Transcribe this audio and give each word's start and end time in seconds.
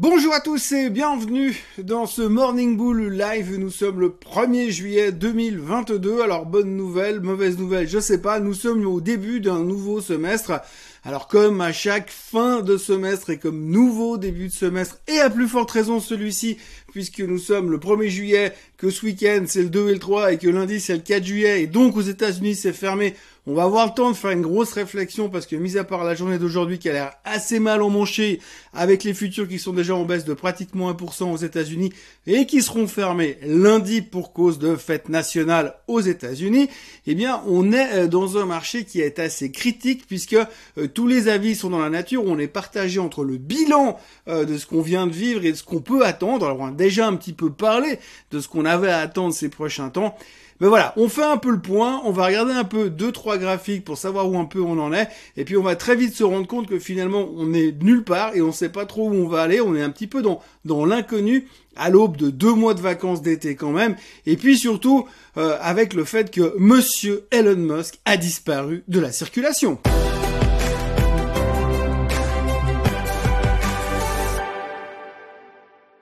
Bonjour 0.00 0.32
à 0.32 0.40
tous 0.40 0.72
et 0.72 0.88
bienvenue 0.88 1.62
dans 1.76 2.06
ce 2.06 2.22
Morning 2.22 2.74
Bull 2.74 3.12
Live. 3.12 3.58
Nous 3.58 3.68
sommes 3.68 4.00
le 4.00 4.08
1er 4.08 4.70
juillet 4.70 5.12
2022. 5.12 6.22
Alors 6.22 6.46
bonne 6.46 6.74
nouvelle, 6.74 7.20
mauvaise 7.20 7.58
nouvelle, 7.58 7.86
je 7.86 7.98
sais 7.98 8.22
pas. 8.22 8.40
Nous 8.40 8.54
sommes 8.54 8.86
au 8.86 9.02
début 9.02 9.40
d'un 9.40 9.62
nouveau 9.62 10.00
semestre. 10.00 10.62
Alors 11.04 11.28
comme 11.28 11.60
à 11.60 11.74
chaque 11.74 12.08
fin 12.08 12.62
de 12.62 12.78
semestre 12.78 13.28
et 13.28 13.38
comme 13.38 13.66
nouveau 13.66 14.16
début 14.16 14.48
de 14.48 14.52
semestre 14.52 14.98
et 15.06 15.18
à 15.18 15.28
plus 15.28 15.48
forte 15.48 15.70
raison 15.70 16.00
celui-ci 16.00 16.56
puisque 16.92 17.20
nous 17.20 17.38
sommes 17.38 17.70
le 17.70 17.76
1er 17.76 18.08
juillet, 18.08 18.54
que 18.78 18.88
ce 18.88 19.04
week-end 19.04 19.44
c'est 19.46 19.62
le 19.62 19.68
2 19.68 19.90
et 19.90 19.92
le 19.92 19.98
3 19.98 20.32
et 20.32 20.38
que 20.38 20.48
lundi 20.48 20.80
c'est 20.80 20.94
le 20.94 21.00
4 21.00 21.24
juillet 21.24 21.62
et 21.62 21.66
donc 21.66 21.98
aux 21.98 22.00
États-Unis 22.00 22.54
c'est 22.54 22.72
fermé, 22.72 23.14
on 23.46 23.54
va 23.54 23.64
avoir 23.64 23.86
le 23.86 23.92
temps 23.92 24.10
de 24.10 24.16
faire 24.16 24.32
une 24.32 24.42
grosse 24.42 24.72
réflexion 24.72 25.30
parce 25.30 25.46
que 25.46 25.56
mis 25.56 25.78
à 25.78 25.84
part 25.84 26.04
la 26.04 26.14
journée 26.14 26.38
d'aujourd'hui 26.38 26.78
qui 26.78 26.88
a 26.88 26.92
l'air 26.92 27.12
assez 27.24 27.58
mal 27.58 27.82
emmanchée 27.82 28.40
avec 28.74 29.02
les 29.02 29.14
futurs 29.14 29.48
qui 29.48 29.58
sont 29.58 29.72
déjà 29.72 29.94
en 29.94 30.04
baisse 30.04 30.24
de 30.24 30.34
pratiquement 30.34 30.92
1% 30.92 31.32
aux 31.32 31.36
États-Unis 31.36 31.92
et 32.26 32.44
qui 32.44 32.60
seront 32.60 32.86
fermés 32.86 33.38
lundi 33.42 34.02
pour 34.02 34.32
cause 34.32 34.58
de 34.58 34.76
fête 34.76 35.08
nationale 35.08 35.74
aux 35.88 36.00
États-Unis, 36.00 36.68
eh 37.06 37.14
bien 37.14 37.42
on 37.46 37.72
est 37.72 37.92
euh, 37.94 38.08
dans 38.08 38.36
un 38.36 38.44
marché 38.44 38.84
qui 38.84 39.00
est 39.00 39.18
assez 39.18 39.50
critique 39.50 40.06
puisque 40.06 40.34
euh, 40.34 40.86
tous 40.92 41.06
les 41.06 41.28
avis 41.28 41.54
sont 41.54 41.70
dans 41.70 41.80
la 41.80 41.90
nature, 41.90 42.24
on 42.26 42.38
est 42.38 42.46
partagé 42.46 43.00
entre 43.00 43.24
le 43.24 43.38
bilan 43.38 43.98
euh, 44.28 44.44
de 44.44 44.58
ce 44.58 44.66
qu'on 44.66 44.82
vient 44.82 45.06
de 45.06 45.12
vivre 45.12 45.44
et 45.44 45.52
de 45.52 45.56
ce 45.56 45.64
qu'on 45.64 45.80
peut 45.80 46.04
attendre. 46.04 46.46
Alors 46.46 46.60
on 46.60 46.66
a 46.66 46.72
déjà 46.72 47.06
un 47.06 47.16
petit 47.16 47.32
peu 47.32 47.50
parlé 47.50 47.98
de 48.30 48.40
ce 48.40 48.48
qu'on 48.48 48.64
avait 48.64 48.90
à 48.90 48.98
attendre 48.98 49.32
ces 49.32 49.48
prochains 49.48 49.88
temps. 49.88 50.16
Mais 50.60 50.68
voilà, 50.68 50.92
on 50.96 51.08
fait 51.08 51.24
un 51.24 51.38
peu 51.38 51.50
le 51.50 51.60
point, 51.60 52.02
on 52.04 52.12
va 52.12 52.26
regarder 52.26 52.52
un 52.52 52.64
peu 52.64 52.90
deux 52.90 53.12
trois 53.12 53.38
graphiques 53.38 53.84
pour 53.84 53.96
savoir 53.96 54.30
où 54.30 54.38
un 54.38 54.44
peu 54.44 54.60
on 54.60 54.78
en 54.78 54.92
est, 54.92 55.08
et 55.36 55.44
puis 55.44 55.56
on 55.56 55.62
va 55.62 55.74
très 55.74 55.96
vite 55.96 56.14
se 56.14 56.24
rendre 56.24 56.46
compte 56.46 56.68
que 56.68 56.78
finalement 56.78 57.28
on 57.34 57.52
est 57.54 57.74
nulle 57.82 58.04
part 58.04 58.34
et 58.34 58.42
on 58.42 58.52
sait 58.52 58.68
pas 58.68 58.84
trop 58.84 59.08
où 59.08 59.14
on 59.14 59.28
va 59.28 59.40
aller, 59.42 59.60
on 59.60 59.74
est 59.74 59.82
un 59.82 59.90
petit 59.90 60.06
peu 60.06 60.22
dans 60.22 60.40
dans 60.64 60.84
l'inconnu 60.84 61.48
à 61.76 61.88
l'aube 61.88 62.16
de 62.16 62.30
deux 62.30 62.52
mois 62.52 62.74
de 62.74 62.80
vacances 62.80 63.22
d'été 63.22 63.56
quand 63.56 63.72
même, 63.72 63.96
et 64.26 64.36
puis 64.36 64.58
surtout 64.58 65.08
euh, 65.38 65.56
avec 65.60 65.94
le 65.94 66.04
fait 66.04 66.30
que 66.30 66.54
Monsieur 66.58 67.26
Elon 67.30 67.56
Musk 67.56 68.00
a 68.04 68.16
disparu 68.16 68.84
de 68.88 69.00
la 69.00 69.12
circulation. 69.12 69.78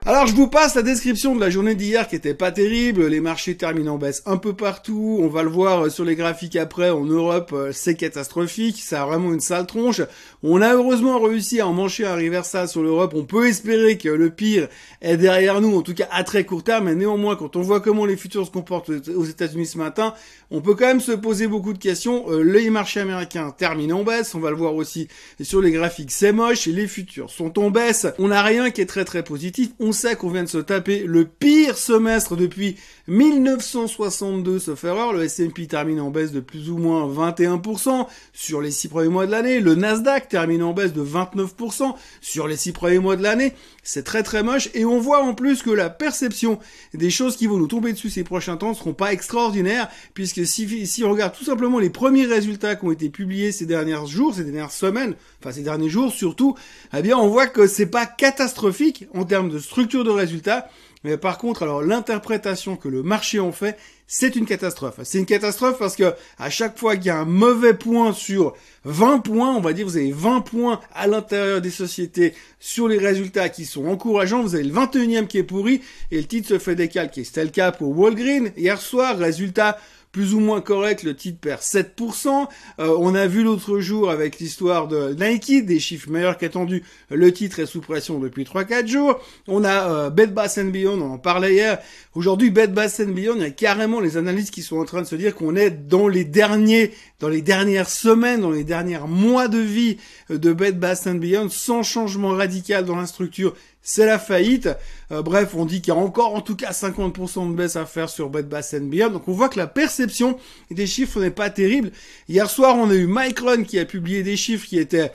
Alors 0.09 0.25
je 0.25 0.33
vous 0.33 0.47
passe 0.47 0.73
la 0.73 0.81
description 0.81 1.35
de 1.35 1.39
la 1.39 1.51
journée 1.51 1.75
d'hier 1.75 2.07
qui 2.07 2.15
était 2.15 2.33
pas 2.33 2.51
terrible, 2.51 3.05
les 3.05 3.19
marchés 3.19 3.55
terminent 3.55 3.93
en 3.93 3.97
baisse 3.99 4.23
un 4.25 4.37
peu 4.37 4.53
partout, 4.55 5.19
on 5.21 5.27
va 5.27 5.43
le 5.43 5.49
voir 5.49 5.85
euh, 5.85 5.89
sur 5.91 6.03
les 6.03 6.15
graphiques 6.15 6.55
après, 6.55 6.89
en 6.89 7.05
Europe 7.05 7.51
euh, 7.53 7.69
c'est 7.71 7.93
catastrophique, 7.93 8.81
ça 8.81 9.03
a 9.03 9.05
vraiment 9.05 9.31
une 9.31 9.39
sale 9.39 9.67
tronche. 9.67 10.01
On 10.41 10.63
a 10.63 10.73
heureusement 10.73 11.19
réussi 11.19 11.59
à 11.59 11.67
en 11.67 11.73
mancher 11.73 12.07
un 12.07 12.15
reversal 12.15 12.67
sur 12.67 12.81
l'Europe, 12.81 13.13
on 13.15 13.23
peut 13.23 13.47
espérer 13.47 13.99
que 13.99 14.09
le 14.09 14.31
pire 14.31 14.67
est 15.03 15.17
derrière 15.17 15.61
nous, 15.61 15.77
en 15.77 15.83
tout 15.83 15.93
cas 15.93 16.07
à 16.11 16.23
très 16.23 16.43
court 16.43 16.63
terme, 16.63 16.85
mais 16.85 16.95
néanmoins 16.95 17.35
quand 17.35 17.55
on 17.55 17.61
voit 17.61 17.79
comment 17.79 18.07
les 18.07 18.17
futurs 18.17 18.47
se 18.47 18.51
comportent 18.51 18.89
aux 18.89 19.25
États-Unis 19.25 19.67
ce 19.67 19.77
matin, 19.77 20.15
on 20.49 20.61
peut 20.61 20.73
quand 20.73 20.87
même 20.87 21.01
se 21.01 21.11
poser 21.11 21.45
beaucoup 21.45 21.73
de 21.73 21.77
questions. 21.77 22.31
Euh, 22.31 22.41
les 22.41 22.71
marchés 22.71 23.01
américains 23.01 23.51
terminent 23.55 23.99
en 23.99 24.03
baisse, 24.03 24.33
on 24.33 24.39
va 24.39 24.49
le 24.49 24.57
voir 24.57 24.73
aussi 24.73 25.07
sur 25.39 25.61
les 25.61 25.69
graphiques, 25.69 26.09
c'est 26.09 26.31
moche, 26.31 26.65
les 26.65 26.87
futurs 26.87 27.29
sont 27.29 27.59
en 27.59 27.69
baisse, 27.69 28.07
on 28.17 28.29
n'a 28.29 28.41
rien 28.41 28.71
qui 28.71 28.81
est 28.81 28.87
très 28.87 29.05
très 29.05 29.21
positif, 29.21 29.69
sait 29.99 30.15
qu'on 30.15 30.29
vient 30.29 30.43
de 30.43 30.49
se 30.49 30.57
taper 30.57 31.03
le 31.03 31.25
pire 31.25 31.77
semestre 31.77 32.37
depuis 32.37 32.77
1962, 33.07 34.59
sauf 34.59 34.83
erreur. 34.85 35.11
Le 35.11 35.23
S&P 35.23 35.67
termine 35.67 35.99
en 35.99 36.09
baisse 36.09 36.31
de 36.31 36.39
plus 36.39 36.69
ou 36.69 36.77
moins 36.77 37.07
21% 37.07 38.07
sur 38.31 38.61
les 38.61 38.71
six 38.71 38.87
premiers 38.87 39.09
mois 39.09 39.25
de 39.25 39.31
l'année. 39.31 39.59
Le 39.59 39.75
Nasdaq 39.75 40.29
termine 40.29 40.63
en 40.63 40.73
baisse 40.73 40.93
de 40.93 41.03
29% 41.03 41.93
sur 42.21 42.47
les 42.47 42.55
six 42.55 42.71
premiers 42.71 42.99
mois 42.99 43.17
de 43.17 43.23
l'année. 43.23 43.53
C'est 43.91 44.03
très 44.03 44.21
très 44.21 44.43
moche. 44.43 44.69
Et 44.75 44.85
on 44.85 44.99
voit 44.99 45.23
en 45.23 45.33
plus 45.33 45.63
que 45.63 45.71
la 45.71 45.89
perception 45.89 46.59
des 46.93 47.09
choses 47.09 47.35
qui 47.35 47.47
vont 47.47 47.57
nous 47.57 47.65
tomber 47.65 47.91
dessus 47.91 48.11
ces 48.11 48.23
prochains 48.23 48.55
temps 48.55 48.69
ne 48.69 48.75
seront 48.75 48.93
pas 48.93 49.13
extraordinaires, 49.13 49.89
puisque 50.13 50.45
si, 50.45 50.85
si 50.85 51.03
on 51.03 51.09
regarde 51.09 51.35
tout 51.35 51.43
simplement 51.43 51.79
les 51.79 51.89
premiers 51.89 52.27
résultats 52.27 52.75
qui 52.75 52.85
ont 52.85 52.91
été 52.91 53.09
publiés 53.09 53.51
ces 53.51 53.65
derniers 53.65 54.05
jours, 54.05 54.35
ces 54.35 54.43
dernières 54.43 54.69
semaines, 54.69 55.15
enfin 55.39 55.51
ces 55.51 55.63
derniers 55.63 55.89
jours 55.89 56.13
surtout, 56.13 56.55
eh 56.95 57.01
bien 57.01 57.17
on 57.17 57.29
voit 57.29 57.47
que 57.47 57.65
c'est 57.65 57.87
pas 57.87 58.05
catastrophique 58.05 59.07
en 59.15 59.25
termes 59.25 59.49
de 59.49 59.57
structure 59.57 60.03
de 60.03 60.11
résultats. 60.11 60.69
Mais 61.03 61.17
par 61.17 61.37
contre, 61.37 61.63
alors 61.63 61.81
l'interprétation 61.81 62.75
que 62.75 62.89
le 62.89 63.03
marché 63.03 63.39
en 63.39 63.53
fait, 63.53 63.77
c'est 64.05 64.35
une 64.35 64.45
catastrophe. 64.45 64.99
C'est 65.03 65.19
une 65.19 65.25
catastrophe 65.25 65.77
parce 65.79 65.95
que 65.95 66.13
à 66.37 66.49
chaque 66.49 66.77
fois 66.77 66.97
qu'il 66.97 67.05
y 67.05 67.09
a 67.09 67.19
un 67.19 67.25
mauvais 67.25 67.73
point 67.73 68.11
sur 68.11 68.53
20 68.83 69.19
points, 69.19 69.55
on 69.55 69.61
va 69.61 69.71
dire 69.71 69.85
vous 69.85 69.95
avez 69.95 70.11
20 70.11 70.41
points 70.41 70.81
à 70.93 71.07
l'intérieur 71.07 71.61
des 71.61 71.69
sociétés 71.69 72.33
sur 72.59 72.87
les 72.87 72.97
résultats 72.97 73.47
qui 73.47 73.65
sont 73.65 73.87
encourageants, 73.87 74.41
vous 74.41 74.55
avez 74.55 74.63
le 74.63 74.73
21e 74.73 75.27
qui 75.27 75.37
est 75.37 75.43
pourri 75.43 75.81
et 76.11 76.17
le 76.17 76.25
titre 76.25 76.49
se 76.49 76.59
fait 76.59 76.75
décalquer. 76.75 77.23
C'était 77.23 77.45
le 77.45 77.51
cas 77.51 77.71
pour 77.71 77.97
Walgreen 77.97 78.51
hier 78.57 78.81
soir, 78.81 79.17
résultat 79.17 79.77
plus 80.11 80.33
ou 80.33 80.39
moins 80.39 80.61
correct, 80.61 81.03
le 81.03 81.15
titre 81.15 81.39
perd 81.39 81.61
7%. 81.61 82.47
Euh, 82.79 82.95
on 82.99 83.13
a 83.13 83.27
vu 83.27 83.43
l'autre 83.43 83.79
jour 83.79 84.09
avec 84.09 84.39
l'histoire 84.39 84.87
de 84.87 85.13
Nike, 85.13 85.65
des 85.65 85.79
chiffres 85.79 86.09
meilleurs 86.09 86.37
qu'attendus, 86.37 86.83
le 87.11 87.31
titre 87.31 87.59
est 87.59 87.67
sous 87.67 87.81
pression 87.81 88.19
depuis 88.19 88.43
3-4 88.43 88.87
jours. 88.87 89.19
On 89.47 89.63
a 89.63 89.89
euh, 89.89 90.09
Bed 90.09 90.33
Bath 90.33 90.59
Beyond, 90.59 90.99
on 91.01 91.13
en 91.13 91.17
parlait 91.19 91.53
hier. 91.53 91.79
Aujourd'hui, 92.15 92.49
Bed 92.49 92.73
Bath 92.73 93.01
Beyond, 93.01 93.35
il 93.35 93.41
y 93.41 93.45
a 93.45 93.51
carrément 93.51 93.99
les 93.99 94.17
analystes 94.17 94.51
qui 94.51 94.63
sont 94.63 94.77
en 94.77 94.85
train 94.85 95.01
de 95.01 95.07
se 95.07 95.15
dire 95.15 95.35
qu'on 95.35 95.55
est 95.55 95.69
dans 95.69 96.07
les 96.07 96.25
derniers, 96.25 96.91
dans 97.19 97.29
les 97.29 97.41
dernières 97.41 97.89
semaines, 97.89 98.41
dans 98.41 98.51
les 98.51 98.63
derniers 98.63 98.99
mois 99.07 99.47
de 99.47 99.59
vie 99.59 99.97
de 100.29 100.53
Bed 100.53 100.79
Bath 100.79 101.07
Beyond, 101.07 101.49
sans 101.49 101.83
changement 101.83 102.29
radical 102.29 102.85
dans 102.85 102.95
la 102.95 103.05
structure 103.05 103.55
c'est 103.81 104.05
la 104.05 104.19
faillite. 104.19 104.69
Euh, 105.11 105.21
bref, 105.21 105.55
on 105.55 105.65
dit 105.65 105.81
qu'il 105.81 105.93
y 105.93 105.97
a 105.97 105.99
encore 105.99 106.35
en 106.35 106.41
tout 106.41 106.55
cas 106.55 106.71
50% 106.71 107.51
de 107.51 107.55
baisse 107.55 107.75
à 107.75 107.85
faire 107.85 108.09
sur 108.09 108.29
Bed 108.29 108.47
Bath 108.47 108.75
Beyond. 108.75 109.09
Donc 109.09 109.27
on 109.27 109.31
voit 109.31 109.49
que 109.49 109.57
la 109.57 109.67
perception 109.67 110.37
des 110.69 110.87
chiffres 110.87 111.19
n'est 111.19 111.31
pas 111.31 111.49
terrible. 111.49 111.91
Hier 112.27 112.49
soir, 112.49 112.75
on 112.77 112.89
a 112.89 112.95
eu 112.95 113.07
Mike 113.07 113.39
Run 113.39 113.63
qui 113.63 113.79
a 113.79 113.85
publié 113.85 114.23
des 114.23 114.37
chiffres 114.37 114.67
qui 114.67 114.77
étaient 114.77 115.11